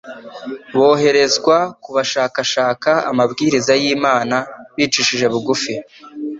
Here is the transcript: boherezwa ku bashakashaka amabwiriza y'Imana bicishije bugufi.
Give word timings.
boherezwa 0.75 1.57
ku 1.83 1.89
bashakashaka 1.95 2.91
amabwiriza 3.11 3.73
y'Imana 3.81 4.37
bicishije 4.75 5.25
bugufi. 5.33 5.73